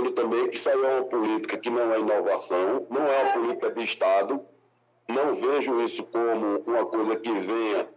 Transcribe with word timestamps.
entendo 0.00 0.10
também 0.12 0.48
que 0.48 0.56
isso 0.56 0.68
aí 0.68 0.82
é 0.82 0.88
uma 0.88 1.04
política 1.04 1.58
que 1.58 1.70
não 1.70 1.92
é 1.92 2.00
inovação, 2.00 2.86
não 2.90 3.06
é 3.06 3.22
uma 3.22 3.32
política 3.32 3.70
de 3.70 3.84
Estado. 3.84 4.40
Não 5.08 5.34
vejo 5.34 5.80
isso 5.82 6.02
como 6.04 6.58
uma 6.66 6.86
coisa 6.86 7.16
que 7.16 7.32
venha 7.32 7.88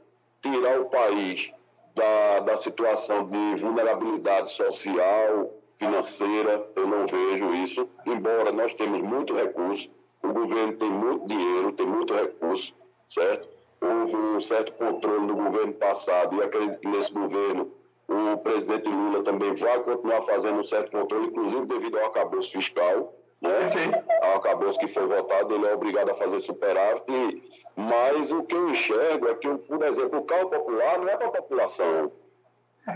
tirar 0.42 0.82
o 0.82 0.86
país 0.86 1.52
da, 1.96 2.40
da 2.42 2.58
situação 2.58 3.26
de 3.26 3.62
vulnerabilidade 3.62 4.52
social, 4.52 5.52
financeira. 5.78 6.68
Eu 6.76 6.88
não 6.88 7.06
vejo 7.06 7.54
isso, 7.54 7.88
embora 8.06 8.52
nós 8.52 8.74
temos 8.74 9.02
muito 9.02 9.34
recurso, 9.36 9.90
o 10.22 10.34
governo 10.34 10.74
tem 10.74 10.90
muito 10.90 11.28
dinheiro, 11.28 11.72
tem 11.74 11.86
muito 11.86 12.14
recurso, 12.14 12.74
certo? 13.10 13.48
Houve 13.80 14.16
um 14.16 14.42
certo 14.42 14.74
controle 14.74 15.26
no 15.28 15.36
governo 15.36 15.74
passado 15.74 16.36
e 16.36 16.42
acredito 16.42 16.80
que 16.80 16.88
nesse 16.88 17.14
governo 17.14 17.72
o 18.08 18.38
presidente 18.38 18.90
Lula 18.90 19.24
também 19.24 19.54
vai 19.56 19.80
continuar 19.80 20.22
fazendo 20.24 20.60
um 20.60 20.64
certo 20.64 20.92
controle, 20.92 21.28
inclusive 21.28 21.66
devido 21.66 22.00
ao 22.00 22.08
acabouço 22.08 22.52
fiscal, 22.52 23.14
né? 23.42 23.70
Ao 24.22 24.38
acabouço 24.38 24.80
que 24.80 24.88
foi 24.88 25.06
votado, 25.06 25.54
ele 25.54 25.68
é 25.68 25.74
obrigado 25.74 26.10
a 26.10 26.16
fazer 26.16 26.40
superávit. 26.40 27.44
Mas 27.76 28.32
o 28.32 28.44
que 28.44 28.56
eu 28.56 28.70
enxergo 28.70 29.28
é 29.28 29.36
que, 29.36 29.50
por 29.50 29.84
exemplo, 29.84 30.20
o 30.20 30.24
carro 30.24 30.50
popular 30.50 31.00
não 31.00 31.10
é 31.10 31.18
para 31.18 31.28
a 31.28 31.32
população. 31.32 32.12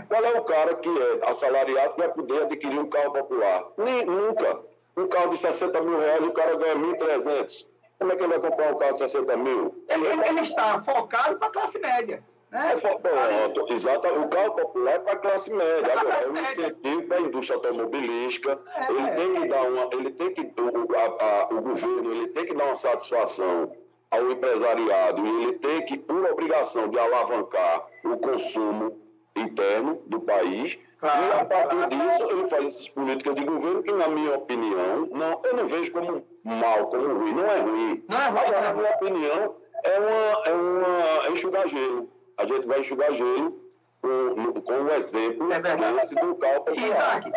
Qual 0.08 0.24
é 0.24 0.38
o 0.38 0.44
cara 0.44 0.74
que 0.76 0.88
é 0.88 1.28
assalariado 1.28 1.94
que 1.94 2.00
vai 2.00 2.08
poder 2.08 2.42
adquirir 2.42 2.78
um 2.78 2.88
carro 2.88 3.12
popular? 3.12 3.64
Nem, 3.76 4.04
nunca. 4.04 4.60
Um 4.96 5.06
carro 5.06 5.30
de 5.30 5.38
60 5.38 5.80
mil 5.80 5.98
reais, 5.98 6.24
o 6.24 6.32
cara 6.32 6.56
ganha 6.56 6.76
1.300. 6.76 7.66
Como 7.98 8.12
é 8.12 8.16
que 8.16 8.22
ele 8.22 8.38
vai 8.38 8.50
comprar 8.50 8.72
um 8.72 8.78
carro 8.78 8.92
de 8.92 8.98
60 8.98 9.36
mil? 9.36 9.84
Ele, 9.88 10.06
ele 10.06 10.40
está 10.40 10.80
focado 10.80 11.38
para 11.38 11.48
a 11.48 11.50
classe 11.50 11.78
média. 11.78 12.22
Né? 12.50 12.76
Pronto, 12.76 13.72
exato. 13.72 14.08
O 14.08 14.28
carro 14.28 14.52
popular 14.52 14.94
é 14.94 14.98
para 14.98 15.12
a 15.12 15.16
classe 15.16 15.52
média. 15.52 16.00
Agora, 16.00 16.24
é 16.24 16.28
um 16.28 16.32
incentivo 16.40 17.02
para 17.06 17.16
a 17.18 17.20
indústria 17.20 17.56
automobilística. 17.56 18.58
É. 18.74 18.90
Ele 18.90 19.10
tem 19.10 19.34
que 19.34 19.48
dar 19.48 19.62
uma. 19.68 19.88
Ele 19.92 20.10
tem 20.12 20.34
que, 20.34 20.40
o, 20.40 20.96
a, 20.96 21.24
a, 21.24 21.54
o 21.54 21.60
governo 21.60 22.12
ele 22.12 22.28
tem 22.28 22.46
que 22.46 22.54
dar 22.54 22.64
uma 22.64 22.74
satisfação 22.74 23.72
ao 24.10 24.30
empresariado 24.30 25.26
e 25.26 25.42
ele 25.42 25.52
tem 25.58 25.84
que, 25.84 25.98
por 25.98 26.24
obrigação 26.24 26.88
de 26.88 26.98
alavancar 26.98 27.86
o 28.04 28.16
consumo 28.16 28.98
interno 29.36 30.02
do 30.06 30.20
país. 30.20 30.78
Claro, 30.98 31.26
e 31.26 31.32
a 31.32 31.44
partir 31.44 31.86
disso 31.88 32.30
ele 32.30 32.48
faz 32.48 32.66
essas 32.66 32.88
políticas 32.88 33.34
de 33.36 33.44
governo 33.44 33.82
que, 33.82 33.92
na 33.92 34.08
minha 34.08 34.36
opinião, 34.36 35.06
não, 35.12 35.38
eu 35.44 35.54
não 35.54 35.68
vejo 35.68 35.92
como 35.92 36.24
mal, 36.42 36.86
como 36.86 37.18
ruim. 37.18 37.34
Não 37.34 37.44
é 37.44 37.60
ruim. 37.60 38.04
Não 38.08 38.18
é 38.18 38.28
ruim. 38.28 38.38
Agora, 38.38 38.60
na 38.62 38.74
minha 38.74 38.90
opinião, 38.94 39.54
é 39.84 39.98
uma, 39.98 40.42
é 40.46 40.52
uma 40.54 41.26
é 41.26 41.30
enxugar 41.30 41.68
gelo 41.68 42.08
a 42.38 42.46
gente 42.46 42.66
vai 42.66 42.80
enxugar 42.80 43.12
gelo 43.12 43.60
com, 44.00 44.60
com 44.62 44.72
o 44.84 44.90
exemplo 44.92 45.52
é 45.52 45.60
desse 45.60 46.14
do 46.14 46.36
carro 46.36 46.64
popular. 46.64 46.88
Isaac, 46.88 47.32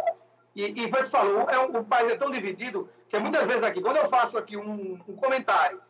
e, 0.55 0.65
e 0.65 0.91
te 0.91 1.05
falar, 1.05 1.51
é 1.51 1.59
um, 1.59 1.79
o 1.79 1.83
país 1.83 2.11
é 2.11 2.15
tão 2.15 2.29
dividido 2.29 2.87
que 3.09 3.17
muitas 3.17 3.45
vezes 3.47 3.63
aqui, 3.63 3.81
quando 3.81 3.97
eu 3.97 4.07
faço 4.09 4.37
aqui 4.37 4.55
um, 4.55 4.99
um 5.07 5.15
comentário 5.15 5.81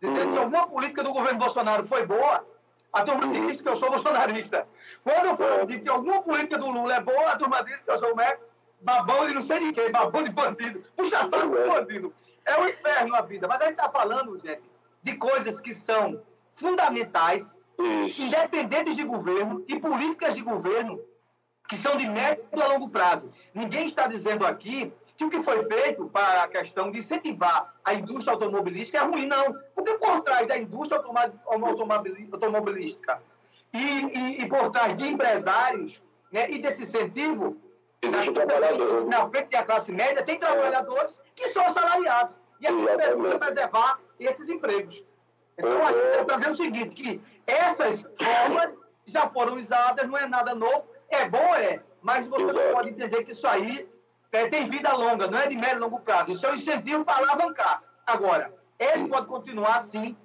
dizendo 0.00 0.26
uhum. 0.26 0.32
que 0.32 0.38
alguma 0.38 0.66
política 0.66 1.02
do 1.02 1.12
governo 1.12 1.38
Bolsonaro 1.38 1.84
foi 1.84 2.06
boa, 2.06 2.44
a 2.92 3.02
turma 3.02 3.26
uhum. 3.26 3.46
diz 3.46 3.60
que 3.60 3.68
eu 3.68 3.76
sou 3.76 3.90
bolsonarista. 3.90 4.66
Quando 5.02 5.26
eu 5.26 5.36
falo 5.36 5.72
é. 5.72 5.78
que 5.78 5.88
alguma 5.88 6.22
política 6.22 6.58
do 6.58 6.68
Lula 6.68 6.94
é 6.94 7.00
boa, 7.00 7.32
a 7.32 7.36
turma 7.36 7.62
diz 7.64 7.82
que 7.82 7.90
eu 7.90 7.96
sou 7.96 8.14
né, 8.14 8.36
babão 8.80 9.26
de 9.26 9.34
não 9.34 9.42
sei 9.42 9.60
de 9.60 9.72
quem, 9.72 9.90
babão 9.90 10.22
de 10.22 10.30
bandido, 10.30 10.82
puxa 10.96 11.26
saco 11.28 11.56
de 11.56 11.68
bandido. 11.68 12.14
É 12.44 12.58
um 12.58 12.68
inferno 12.68 13.14
a 13.14 13.22
vida. 13.22 13.48
Mas 13.48 13.60
a 13.60 13.64
gente 13.64 13.78
está 13.78 13.88
falando, 13.88 14.38
gente, 14.38 14.62
de 15.02 15.16
coisas 15.16 15.60
que 15.60 15.74
são 15.74 16.20
fundamentais 16.56 17.53
isso. 17.78 18.22
independentes 18.22 18.96
de 18.96 19.04
governo 19.04 19.64
e 19.68 19.78
políticas 19.78 20.34
de 20.34 20.42
governo 20.42 21.00
que 21.68 21.76
são 21.76 21.96
de 21.96 22.08
médio 22.08 22.44
a 22.52 22.66
longo 22.68 22.88
prazo. 22.88 23.30
Ninguém 23.54 23.88
está 23.88 24.06
dizendo 24.06 24.46
aqui 24.46 24.92
que 25.16 25.24
o 25.24 25.30
que 25.30 25.42
foi 25.42 25.62
feito 25.64 26.06
para 26.06 26.42
a 26.42 26.48
questão 26.48 26.90
de 26.90 26.98
incentivar 26.98 27.74
a 27.84 27.94
indústria 27.94 28.32
automobilística 28.32 28.98
é 28.98 29.02
ruim, 29.02 29.26
não. 29.26 29.56
Porque 29.74 29.94
por 29.94 30.20
trás 30.22 30.46
da 30.46 30.58
indústria 30.58 31.00
automobilística 32.32 33.22
e, 33.72 33.78
e, 33.78 34.42
e 34.42 34.48
por 34.48 34.70
trás 34.70 34.96
de 34.96 35.06
empresários 35.06 36.02
né, 36.32 36.50
e 36.50 36.58
desse 36.58 36.82
incentivo, 36.82 37.56
Existe 38.02 38.30
na, 38.30 38.44
trabalhador. 38.44 39.06
na 39.06 39.26
frente 39.28 39.50
da 39.50 39.62
classe 39.62 39.92
média, 39.92 40.22
tem 40.22 40.38
trabalhadores 40.38 41.18
que 41.34 41.48
são 41.48 41.64
assalariados. 41.64 42.36
E 42.60 42.66
a 42.66 42.72
gente 42.72 42.86
precisa 42.86 43.38
preservar 43.38 43.98
esses 44.18 44.48
empregos. 44.48 45.02
Então, 45.56 45.86
a 45.86 45.92
gente 45.92 46.06
está 46.06 46.24
trazendo 46.24 46.52
o 46.52 46.56
seguinte, 46.56 46.90
que 46.90 47.20
essas 47.46 48.02
formas 48.02 48.76
já 49.06 49.28
foram 49.28 49.56
usadas, 49.56 50.08
não 50.08 50.16
é 50.16 50.26
nada 50.26 50.54
novo, 50.54 50.84
é 51.08 51.28
bom, 51.28 51.54
é, 51.54 51.80
mas 52.02 52.26
você 52.26 52.44
Exato. 52.44 52.72
pode 52.72 52.88
entender 52.90 53.24
que 53.24 53.32
isso 53.32 53.46
aí 53.46 53.88
é, 54.32 54.48
tem 54.48 54.68
vida 54.68 54.92
longa, 54.92 55.26
não 55.26 55.38
é 55.38 55.46
de 55.46 55.56
médio 55.56 55.76
e 55.76 55.80
longo 55.80 56.00
prazo. 56.00 56.32
Isso 56.32 56.44
é 56.44 56.50
um 56.50 56.54
incentivo 56.54 57.04
para 57.04 57.18
alavancar. 57.18 57.82
Agora, 58.06 58.52
ele 58.78 59.08
pode 59.08 59.26
continuar 59.26 59.76
assim, 59.76 60.16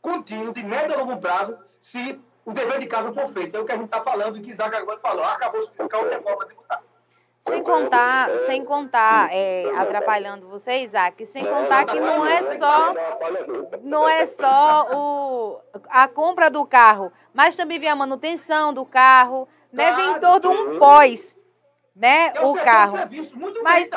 contínuo, 0.00 0.52
de 0.52 0.62
médio 0.62 0.94
a 0.94 0.98
longo 0.98 1.16
prazo, 1.18 1.58
se 1.80 2.20
o 2.44 2.52
dever 2.52 2.78
de 2.78 2.86
casa 2.86 3.12
for 3.12 3.32
feito. 3.32 3.56
É 3.56 3.60
o 3.60 3.64
que 3.64 3.72
a 3.72 3.76
gente 3.76 3.86
está 3.86 4.00
falando, 4.02 4.36
e 4.36 4.42
que 4.42 4.50
Isaac 4.50 4.74
agora 4.76 5.00
falou, 5.00 5.24
acabou 5.24 5.60
de 5.60 5.70
ficar 5.70 5.98
uma 5.98 6.10
reforma 6.10 6.44
tributária. 6.44 6.84
Sem 7.48 7.62
contar, 7.62 8.28
sem 8.46 8.64
contar, 8.64 9.28
é, 9.32 9.70
atrapalhando 9.76 10.48
você, 10.48 10.78
Isaac, 10.82 11.24
sem 11.26 11.44
contar 11.44 11.84
que 11.84 11.98
não 12.00 12.26
é 12.26 12.42
só, 12.58 12.94
não 13.82 14.08
é 14.08 14.26
só 14.26 14.88
o, 14.92 15.60
a 15.88 16.08
compra 16.08 16.50
do 16.50 16.66
carro, 16.66 17.12
mas 17.32 17.54
também 17.54 17.78
vem 17.78 17.88
a 17.88 17.94
manutenção 17.94 18.74
do 18.74 18.84
carro, 18.84 19.48
né? 19.72 19.92
Vem 19.92 20.18
todo 20.18 20.50
um 20.50 20.78
pós, 20.78 21.36
né? 21.94 22.32
O 22.42 22.54
carro. 22.54 22.98
Mas 23.62 23.88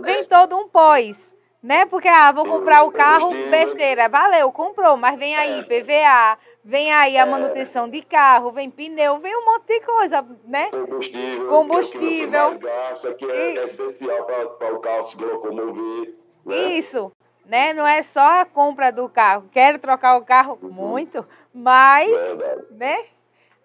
vem 0.00 0.24
todo 0.24 0.56
um 0.56 0.66
pós, 0.66 1.34
né? 1.62 1.84
Porque, 1.84 2.08
ah, 2.08 2.32
vou 2.32 2.46
comprar 2.46 2.82
o 2.84 2.92
carro, 2.92 3.30
besteira, 3.50 4.08
valeu, 4.08 4.50
comprou, 4.50 4.96
mas 4.96 5.18
vem 5.18 5.36
aí 5.36 5.62
PVA, 5.64 6.38
Vem 6.64 6.90
aí 6.90 7.18
a 7.18 7.22
é. 7.22 7.24
manutenção 7.26 7.90
de 7.90 8.00
carro, 8.00 8.50
vem 8.50 8.70
pneu, 8.70 9.18
vem 9.18 9.36
um 9.36 9.44
monte 9.44 9.66
de 9.66 9.80
coisa, 9.80 10.26
né? 10.46 10.70
Combustível. 10.70 11.48
Combustível. 11.48 12.58
Que, 12.58 12.66
é 12.66 12.70
gasta, 12.70 13.14
que 13.14 13.24
é, 13.30 13.52
e... 13.52 13.58
essencial 13.64 14.24
para 14.24 14.74
o 14.74 14.80
carro 14.80 15.04
se 15.04 15.16
locomover. 15.18 16.14
Né? 16.46 16.56
Isso, 16.78 17.12
né? 17.44 17.74
Não 17.74 17.86
é 17.86 18.02
só 18.02 18.40
a 18.40 18.46
compra 18.46 18.90
do 18.90 19.10
carro. 19.10 19.46
Quero 19.52 19.78
trocar 19.78 20.16
o 20.16 20.24
carro 20.24 20.58
uhum. 20.62 20.70
muito, 20.70 21.26
mas, 21.52 22.10
Verdade. 22.10 22.66
né? 22.70 23.04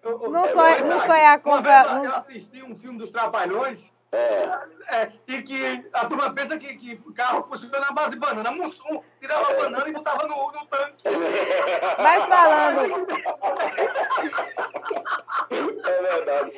Não, 0.04 0.44
é 0.44 0.52
só, 0.52 0.66
é, 0.66 0.82
não 0.82 1.00
só 1.00 1.14
é 1.14 1.26
a 1.26 1.38
compra. 1.38 2.02
Eu 2.04 2.14
assisti 2.16 2.62
um 2.62 2.76
filme 2.76 2.98
dos 2.98 3.10
Trapalhões 3.10 3.80
é. 4.12 4.50
é. 4.88 5.12
e 5.28 5.42
que 5.42 5.88
a 5.92 6.06
turma 6.06 6.32
pensa 6.32 6.58
que, 6.58 6.76
que 6.76 6.96
carro 7.12 7.44
funciona 7.44 7.80
na 7.80 7.92
base 7.92 8.10
de 8.10 8.16
banana. 8.16 8.50
Mussum 8.50 9.00
tirava 9.20 9.50
a 9.50 9.54
banana 9.54 9.88
e 9.88 9.92
botava 9.92 10.26
no, 10.26 10.52
no 10.52 10.66
tanque. 10.66 11.04
Mas 11.98 12.26
falando. 12.26 13.06
É 15.50 16.02
verdade. 16.02 16.52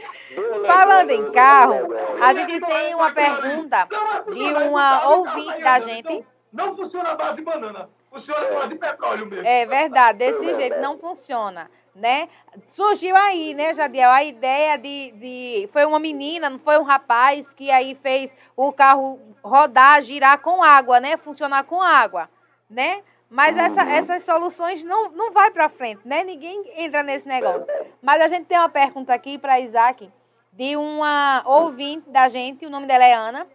Falando 0.67 1.11
em 1.11 1.31
carro, 1.33 1.95
a 2.23 2.33
gente 2.33 2.61
tem 2.61 2.95
uma 2.95 3.13
pergunta 3.13 3.87
de 4.33 4.53
uma 4.55 5.09
ouvinte 5.09 5.63
da 5.63 5.79
gente. 5.79 6.25
Não 6.53 6.75
funciona 6.75 7.11
a 7.11 7.15
base 7.15 7.37
de 7.37 7.43
banana, 7.43 7.89
funciona 8.13 8.55
base 8.55 8.69
de 8.69 8.75
petróleo 8.77 9.27
mesmo. 9.27 9.47
É 9.47 9.67
verdade, 9.67 10.19
desse 10.19 10.55
jeito 10.55 10.81
não 10.81 10.99
funciona 10.99 11.71
né? 11.95 12.29
Surgiu 12.69 13.15
aí, 13.17 13.55
né, 13.55 13.75
Jadiel, 13.75 14.11
a 14.11 14.25
ideia 14.25 14.79
de, 14.79 15.13
de. 15.13 15.69
Foi 15.73 15.85
uma 15.85 15.99
menina, 15.99 16.49
não 16.49 16.59
foi 16.59 16.79
um 16.79 16.83
rapaz 16.83 17.53
que 17.53 17.71
aí 17.71 17.95
fez 17.95 18.35
o 18.57 18.73
carro 18.73 19.21
rodar, 19.43 20.03
girar 20.03 20.39
com 20.41 20.63
água, 20.63 21.01
né? 21.01 21.17
Funcionar 21.17 21.65
com 21.65 21.83
água, 21.83 22.29
né? 22.69 23.03
Mas 23.29 23.57
essa, 23.57 23.83
uhum. 23.83 23.91
essas 23.91 24.25
soluções 24.25 24.85
não, 24.85 25.11
não 25.11 25.33
vai 25.33 25.51
para 25.51 25.69
frente, 25.69 26.07
né? 26.07 26.23
Ninguém 26.23 26.65
entra 26.77 27.03
nesse 27.03 27.27
negócio. 27.27 27.67
Mas 28.01 28.21
a 28.21 28.29
gente 28.29 28.47
tem 28.47 28.59
uma 28.59 28.69
pergunta 28.69 29.13
aqui 29.13 29.39
para 29.39 29.61
Isaac, 29.61 30.11
de 30.53 30.77
uma 30.77 31.43
ouvinte 31.47 32.09
da 32.11 32.29
gente, 32.29 32.67
o 32.67 32.71
nome 32.71 32.87
dela 32.87 33.05
é 33.05 33.15
Ana, 33.15 33.47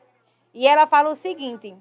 e 0.53 0.67
ela 0.67 0.88
fala 0.88 1.09
o 1.09 1.16
seguinte: 1.16 1.76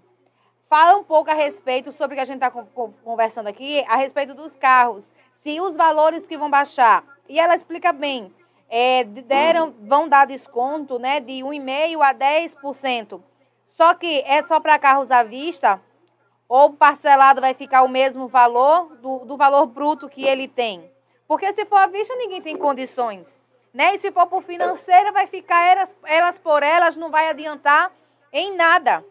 fala 0.68 0.96
um 0.96 1.04
pouco 1.04 1.30
a 1.30 1.34
respeito 1.34 1.92
sobre 1.92 2.14
o 2.14 2.16
que 2.16 2.22
a 2.22 2.26
gente 2.26 2.42
está 2.42 2.50
conversando 2.50 3.46
aqui, 3.46 3.84
a 3.88 3.96
respeito 3.96 4.34
dos 4.34 4.56
carros 4.56 5.10
se 5.32 5.60
os 5.60 5.76
valores 5.76 6.26
que 6.26 6.36
vão 6.36 6.50
baixar, 6.50 7.04
e 7.28 7.38
ela 7.38 7.54
explica 7.54 7.92
bem, 7.92 8.34
é, 8.68 9.04
deram, 9.04 9.72
vão 9.80 10.08
dar 10.08 10.26
desconto 10.26 10.98
né, 10.98 11.20
de 11.20 11.34
1,5% 11.34 12.00
a 12.00 12.12
10%. 12.12 13.22
Só 13.64 13.94
que 13.94 14.22
é 14.26 14.42
só 14.42 14.58
para 14.58 14.78
carros 14.78 15.12
à 15.12 15.22
vista, 15.22 15.80
ou 16.48 16.72
parcelado 16.72 17.40
vai 17.40 17.54
ficar 17.54 17.82
o 17.82 17.88
mesmo 17.88 18.26
valor 18.26 18.96
do, 18.96 19.20
do 19.20 19.36
valor 19.36 19.66
bruto 19.66 20.08
que 20.08 20.24
ele 20.24 20.48
tem. 20.48 20.90
Porque 21.28 21.52
se 21.54 21.64
for 21.64 21.76
à 21.76 21.86
vista, 21.86 22.14
ninguém 22.16 22.40
tem 22.40 22.56
condições. 22.56 23.38
Né? 23.72 23.94
E 23.94 23.98
se 23.98 24.10
for 24.10 24.26
por 24.26 24.42
financeira, 24.42 25.12
vai 25.12 25.26
ficar 25.26 25.64
elas, 25.64 25.94
elas 26.04 26.38
por 26.38 26.62
elas, 26.62 26.96
não 26.96 27.10
vai 27.10 27.28
adiantar 27.28 27.92
em 28.32 28.56
nada. 28.56 29.04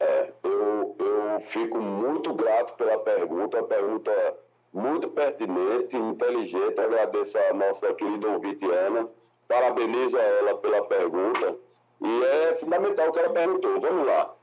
É, 0.00 0.32
eu, 0.42 0.96
eu 0.98 1.40
fico 1.46 1.78
muito 1.78 2.32
grato 2.34 2.74
pela 2.74 2.98
pergunta. 2.98 3.58
A 3.58 3.62
pergunta 3.62 4.12
muito 4.72 5.08
pertinente, 5.08 5.96
inteligente. 5.96 6.80
Agradeço 6.80 7.38
a 7.38 7.54
nossa 7.54 7.92
querida 7.94 8.28
ouvinte 8.28 8.64
Ana. 8.70 9.08
Parabenizo 9.46 10.16
a 10.16 10.22
ela 10.22 10.56
pela 10.56 10.84
pergunta. 10.84 11.56
E 12.00 12.24
é 12.24 12.56
fundamental 12.56 13.08
o 13.08 13.12
que 13.12 13.18
ela 13.18 13.30
perguntou. 13.30 13.80
Vamos 13.80 14.06
lá. 14.06 14.34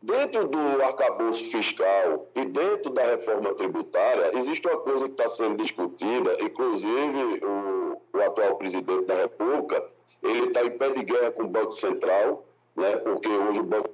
Dentro 0.00 0.46
do 0.46 0.82
arcabouço 0.82 1.44
fiscal 1.50 2.28
e 2.34 2.44
dentro 2.44 2.90
da 2.90 3.02
reforma 3.02 3.52
tributária, 3.54 4.30
existe 4.38 4.66
uma 4.68 4.78
coisa 4.78 5.06
que 5.06 5.10
está 5.10 5.28
sendo 5.28 5.56
discutida, 5.56 6.36
inclusive 6.40 7.44
o, 7.44 8.00
o 8.14 8.22
atual 8.22 8.54
presidente 8.56 9.06
da 9.06 9.14
República, 9.14 9.84
ele 10.22 10.46
está 10.46 10.64
em 10.64 10.70
pé 10.70 10.90
de 10.90 11.02
guerra 11.02 11.32
com 11.32 11.42
o 11.42 11.48
Banco 11.48 11.72
Central, 11.72 12.44
né, 12.78 12.96
porque 12.96 13.28
hoje, 13.28 13.60
o 13.60 13.64
Banco, 13.64 13.90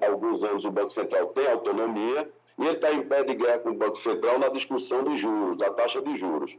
há 0.00 0.06
alguns 0.06 0.42
anos, 0.42 0.64
o 0.64 0.70
Banco 0.70 0.90
Central 0.90 1.28
tem 1.28 1.46
autonomia, 1.46 2.28
e 2.58 2.64
ele 2.64 2.74
está 2.74 2.92
em 2.92 3.02
pé 3.02 3.22
de 3.22 3.34
guerra 3.34 3.58
com 3.60 3.70
o 3.70 3.74
Banco 3.74 3.96
Central 3.96 4.38
na 4.38 4.48
discussão 4.48 5.04
dos 5.04 5.18
juros, 5.18 5.56
da 5.56 5.70
taxa 5.70 6.02
de 6.02 6.16
juros. 6.16 6.58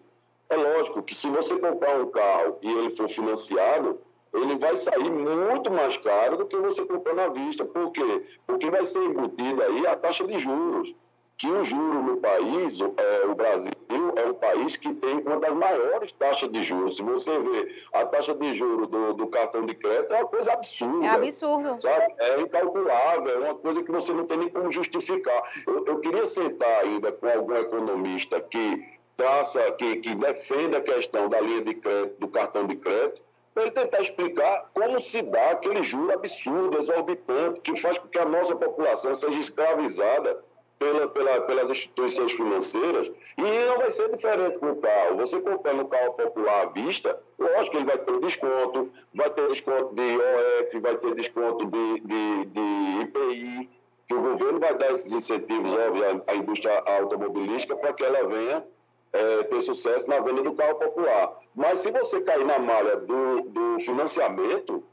É 0.50 0.56
lógico 0.56 1.04
que 1.04 1.14
se 1.14 1.30
você 1.30 1.58
comprar 1.60 2.00
um 2.00 2.10
carro 2.10 2.58
e 2.62 2.72
ele 2.72 2.96
for 2.96 3.10
financiado, 3.10 4.00
ele 4.34 4.58
vai 4.58 4.78
sair 4.78 5.10
muito 5.10 5.72
mais 5.72 5.98
caro 5.98 6.38
do 6.38 6.46
que 6.46 6.56
você 6.58 6.86
comprando 6.86 7.20
à 7.20 7.30
vista. 7.30 7.66
Por 7.66 7.92
quê? 7.92 8.24
Porque 8.46 8.70
vai 8.70 8.86
ser 8.86 9.00
embutida 9.00 9.66
aí 9.66 9.88
a 9.88 9.96
taxa 9.96 10.26
de 10.26 10.40
juros. 10.40 10.94
Que 11.38 11.48
o 11.48 11.64
juro 11.64 12.02
no 12.02 12.18
país, 12.18 12.80
é, 12.82 13.26
o 13.28 13.36
Brasil, 13.36 13.72
é 14.16 14.26
um 14.26 14.34
país 14.34 14.76
que 14.76 14.92
tem 14.96 15.20
uma 15.20 15.40
das 15.40 15.54
maiores 15.54 16.12
taxas 16.14 16.52
de 16.52 16.64
juros. 16.64 16.96
Se 16.96 17.04
você 17.04 17.38
vê 17.38 17.76
a 17.94 18.04
taxa 18.08 18.34
de 18.34 18.56
juros 18.56 18.88
do, 18.88 19.14
do 19.14 19.28
cartão 19.28 19.64
de 19.64 19.76
crédito, 19.76 20.12
é 20.14 20.18
uma 20.18 20.28
coisa 20.28 20.54
absurda. 20.54 21.06
É 21.06 21.10
absurdo. 21.10 21.80
Sabe? 21.80 22.16
É 22.18 22.42
incalculável, 22.42 23.30
é 23.30 23.50
uma 23.52 23.56
coisa 23.56 23.84
que 23.84 23.92
você 23.92 24.12
não 24.14 24.26
tem 24.26 24.38
nem 24.38 24.50
como 24.50 24.72
justificar. 24.72 25.44
Eu, 25.68 25.86
eu 25.86 26.00
queria 26.00 26.26
sentar 26.26 26.82
ainda 26.84 27.12
com 27.12 27.28
algum 27.28 27.56
economista 27.56 28.42
que 28.42 28.98
traça, 29.16 29.72
que, 29.74 29.98
que 29.98 30.16
defenda 30.16 30.80
a 30.80 30.82
questão 30.82 31.30
da 31.30 31.40
linha 31.40 31.62
de 31.62 31.76
crédito, 31.76 32.20
do 32.20 32.28
cartão 32.30 32.66
de 32.66 32.78
crédito, 32.78 33.22
para 33.54 33.64
ele 33.64 33.72
tentar 33.72 34.02
explicar 34.02 34.72
como 34.74 35.00
se 35.00 35.22
dá 35.22 35.52
aquele 35.52 35.84
juro 35.84 36.14
absurdo, 36.14 36.80
exorbitante, 36.80 37.62
que 37.62 37.76
faz 37.76 38.00
com 38.00 38.08
que 38.08 38.18
a 38.18 38.26
nossa 38.26 38.56
população 38.56 39.14
seja 39.14 39.40
escravizada 39.40 40.47
pela, 40.80 41.08
pela, 41.08 41.42
pelas 41.42 41.70
instituições 41.70 42.32
financeiras. 42.34 43.12
E 43.38 43.42
não 43.42 43.78
vai 43.78 43.92
ser 43.92 44.10
diferente 44.12 44.60
com 44.60 44.72
o 44.72 44.76
carro. 44.78 45.18
Você 45.18 45.40
comprando 45.40 45.82
um 45.82 45.88
carro 45.88 46.14
popular 46.14 46.64
à 46.64 46.66
vista, 46.68 47.20
lógico 47.38 47.72
que 47.72 47.78
ele 47.78 47.86
vai 47.86 47.98
ter 47.98 48.20
desconto, 48.20 48.92
vai 49.14 49.30
ter 49.30 49.48
desconto 49.48 49.96
de 49.96 50.02
IOF, 50.02 50.80
vai 50.80 50.98
ter 50.98 51.16
desconto 51.16 51.66
de, 51.66 52.00
de, 52.02 52.46
de 52.46 53.02
IPI, 53.02 53.70
que 54.08 54.14
o 54.14 54.22
governo 54.22 54.60
vai 54.60 54.76
dar 54.78 54.94
esses 54.94 55.12
incentivos 55.12 55.74
óbvio, 55.74 56.24
à 56.28 56.36
indústria 56.36 56.82
automobilística 56.86 57.76
para 57.76 57.94
que 57.94 58.04
ela 58.04 58.28
venha 58.28 58.64
é, 59.12 59.44
ter 59.44 59.62
sucesso 59.62 60.08
na 60.08 60.20
venda 60.20 60.42
do 60.42 60.54
carro 60.54 60.76
popular. 60.76 61.38
Mas 61.56 61.80
se 61.80 61.92
você 61.92 62.22
cair 62.22 62.46
na 62.46 62.60
malha 62.60 62.98
do, 62.98 63.42
do 63.42 63.80
financiamento, 63.82 64.84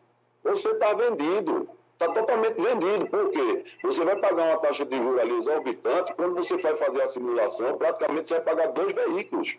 você 0.43 0.71
está 0.71 0.93
vendido. 0.95 1.69
Está 1.95 2.13
totalmente 2.13 2.61
vendido. 2.61 3.07
Por 3.07 3.31
quê? 3.31 3.65
Você 3.83 4.05
vai 4.05 4.17
pagar 4.17 4.47
uma 4.47 4.59
taxa 4.59 4.85
de 4.85 5.01
juros 5.01 5.21
ali 5.21 5.37
exorbitante, 5.39 6.13
quando 6.15 6.35
você 6.35 6.57
vai 6.57 6.77
fazer 6.77 7.03
a 7.03 7.07
simulação, 7.07 7.79
praticamente 7.79 8.29
você 8.29 8.35
vai 8.35 8.45
pagar 8.45 8.73
dois 8.73 8.93
veículos. 8.93 9.57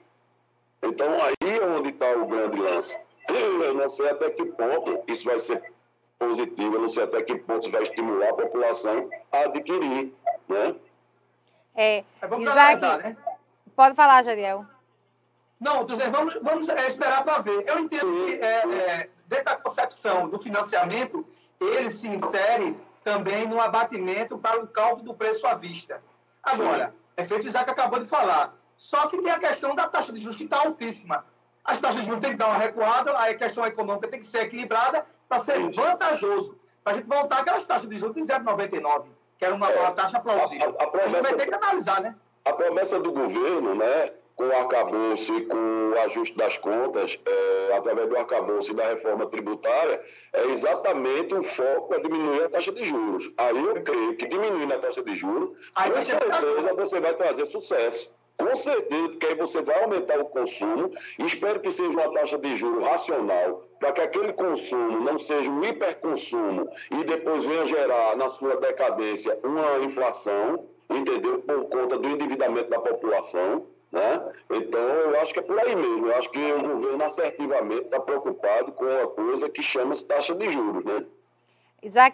Então 0.83 1.07
aí 1.23 1.57
é 1.57 1.65
onde 1.65 1.89
está 1.89 2.11
o 2.11 2.27
grande 2.27 2.59
lance. 2.59 2.99
Eu 3.29 3.73
não 3.73 3.89
sei 3.89 4.09
até 4.09 4.29
que 4.29 4.45
ponto 4.45 5.03
isso 5.07 5.25
vai 5.25 5.39
ser 5.39 5.73
positivo, 6.19 6.75
eu 6.75 6.81
não 6.81 6.89
sei 6.89 7.03
até 7.03 7.23
que 7.23 7.35
ponto 7.35 7.63
isso 7.63 7.71
vai 7.71 7.83
estimular 7.83 8.29
a 8.29 8.33
população 8.33 9.09
a 9.31 9.39
adquirir. 9.39 10.13
Né? 10.47 10.75
É, 11.73 11.97
é 11.99 12.03
Isaac, 12.39 12.81
né? 12.81 13.17
Pode 13.75 13.95
falar, 13.95 14.23
Jadiel. 14.23 14.65
Não, 15.59 15.85
dizendo, 15.85 16.11
vamos, 16.11 16.37
vamos 16.41 16.69
é, 16.69 16.87
esperar 16.87 17.23
para 17.23 17.39
ver. 17.39 17.63
Eu 17.67 17.79
entendo 17.79 18.01
Sim. 18.01 18.25
que, 18.25 18.33
é, 18.33 18.75
é, 18.75 19.09
dentro 19.25 19.45
da 19.45 19.55
concepção 19.55 20.29
do 20.29 20.39
financiamento, 20.39 21.25
ele 21.59 21.89
se 21.89 22.07
insere 22.07 22.77
também 23.03 23.47
no 23.47 23.59
abatimento 23.61 24.37
para 24.37 24.61
o 24.61 24.67
cálculo 24.67 25.03
do 25.03 25.13
preço 25.13 25.45
à 25.45 25.53
vista. 25.53 26.01
Agora, 26.43 26.87
Sim. 26.87 26.93
é 27.17 27.25
feito 27.25 27.45
o 27.45 27.47
Isaac 27.47 27.69
acabou 27.69 27.99
de 27.99 28.05
falar. 28.05 28.53
Só 28.75 29.07
que 29.07 29.21
tem 29.21 29.31
a 29.31 29.39
questão 29.39 29.75
da 29.75 29.87
taxa 29.87 30.11
de 30.11 30.19
juros 30.19 30.35
que 30.35 30.43
está 30.43 30.59
altíssima. 30.59 31.25
As 31.63 31.79
taxas 31.79 32.01
de 32.01 32.07
juros 32.07 32.21
têm 32.21 32.31
que 32.31 32.37
dar 32.37 32.47
uma 32.47 32.57
recuada, 32.57 33.17
aí 33.17 33.33
a 33.33 33.37
questão 33.37 33.65
econômica 33.65 34.07
tem 34.07 34.19
que 34.19 34.25
ser 34.25 34.43
equilibrada 34.43 35.05
para 35.27 35.39
ser 35.39 35.55
Sim. 35.55 35.71
vantajoso. 35.71 36.59
Para 36.83 36.93
a 36.93 36.95
gente 36.97 37.07
voltar 37.07 37.39
àquelas 37.39 37.63
taxas 37.63 37.89
de 37.89 37.97
juros 37.97 38.15
de 38.15 38.21
0,99, 38.21 39.05
que 39.37 39.45
era 39.45 39.55
uma, 39.55 39.71
é, 39.71 39.79
uma 39.79 39.91
taxa 39.91 40.19
plausível. 40.19 40.75
A, 40.79 40.83
a, 40.83 40.87
a, 40.87 41.03
a 41.03 41.07
gente 41.07 41.21
vai 41.21 41.33
ter 41.33 41.47
que 41.47 41.55
analisar, 41.55 42.01
né? 42.01 42.15
A 42.43 42.53
promessa 42.53 42.99
do 42.99 43.11
governo, 43.11 43.73
né, 43.73 44.13
com 44.35 44.47
o 44.47 44.51
arcabouço 44.51 45.33
e 45.33 45.45
com 45.45 45.91
o 45.91 45.99
ajuste 45.99 46.35
das 46.37 46.57
contas, 46.57 47.17
é, 47.25 47.77
através 47.77 48.09
do 48.09 48.17
arcabouço 48.17 48.71
e 48.71 48.75
da 48.75 48.89
reforma 48.89 49.25
tributária, 49.27 50.01
é 50.33 50.45
exatamente 50.47 51.33
o 51.33 51.43
foco 51.43 51.87
para 51.87 52.01
diminuir 52.01 52.43
a 52.43 52.49
taxa 52.49 52.71
de 52.71 52.83
juros. 52.83 53.31
Aí 53.37 53.57
eu 53.57 53.81
creio 53.81 54.15
que 54.17 54.27
diminuindo 54.27 54.73
a 54.73 54.79
taxa 54.79 55.01
de 55.01 55.15
juros, 55.15 55.57
aí 55.73 55.89
com 55.89 56.05
certeza 56.05 56.73
você 56.75 56.99
vai 56.99 57.13
trazer 57.13 57.45
sucesso. 57.47 58.13
Com 58.37 58.53
certeza, 58.57 59.07
porque 59.07 59.25
aí 59.27 59.35
você 59.35 59.61
vai 59.61 59.81
aumentar 59.81 60.19
o 60.19 60.25
consumo. 60.25 60.91
Espero 61.19 61.61
que 61.61 61.71
seja 61.71 61.89
uma 61.89 62.13
taxa 62.13 62.37
de 62.37 62.53
juros 62.57 62.83
racional, 62.83 63.63
para 63.79 63.93
que 63.93 64.01
aquele 64.01 64.33
consumo 64.33 64.99
não 64.99 65.17
seja 65.17 65.49
um 65.49 65.63
hiperconsumo 65.63 66.69
e 66.91 67.03
depois 67.05 67.45
venha 67.45 67.65
gerar 67.65 68.17
na 68.17 68.27
sua 68.27 68.57
decadência 68.57 69.39
uma 69.41 69.79
inflação 69.79 70.67
entendeu? 70.89 71.39
Por 71.39 71.65
conta 71.65 71.97
do 71.97 72.07
endividamento 72.07 72.69
da 72.69 72.79
população. 72.79 73.65
Né? 73.95 74.21
Então, 74.49 74.81
eu 74.81 75.21
acho 75.21 75.33
que 75.33 75.39
é 75.39 75.41
por 75.41 75.57
aí 75.57 75.73
mesmo. 75.73 76.07
Eu 76.07 76.15
acho 76.17 76.29
que 76.29 76.51
o 76.51 76.61
governo 76.61 77.01
assertivamente 77.01 77.85
está 77.85 77.97
preocupado 77.97 78.73
com 78.73 78.83
uma 78.83 79.07
coisa 79.07 79.49
que 79.49 79.63
chama-se 79.63 80.05
taxa 80.05 80.35
de 80.35 80.51
juros. 80.51 80.83
Né? 80.83 81.05
Isaac, 81.81 82.13